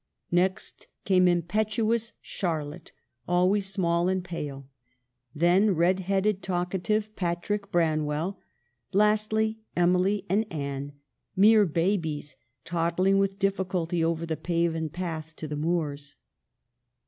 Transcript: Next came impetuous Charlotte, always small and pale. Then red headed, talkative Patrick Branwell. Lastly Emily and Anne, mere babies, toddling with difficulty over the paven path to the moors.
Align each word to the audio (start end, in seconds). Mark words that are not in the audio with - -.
Next 0.31 0.87
came 1.05 1.27
impetuous 1.27 2.13
Charlotte, 2.21 2.91
always 3.27 3.67
small 3.71 4.09
and 4.09 4.23
pale. 4.23 4.67
Then 5.35 5.75
red 5.75 5.99
headed, 5.99 6.41
talkative 6.41 7.15
Patrick 7.15 7.71
Branwell. 7.71 8.39
Lastly 8.93 9.59
Emily 9.75 10.25
and 10.27 10.51
Anne, 10.51 10.93
mere 11.35 11.65
babies, 11.67 12.35
toddling 12.65 13.19
with 13.19 13.37
difficulty 13.37 14.03
over 14.03 14.25
the 14.25 14.35
paven 14.35 14.89
path 14.89 15.35
to 15.35 15.47
the 15.47 15.55
moors. 15.55 16.15